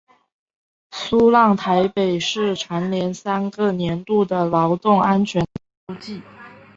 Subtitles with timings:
[0.89, 6.23] 苏让台北市蝉联三个年度的劳动安全特优纪。